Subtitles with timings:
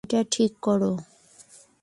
[0.03, 0.81] এটা ঠিক কর।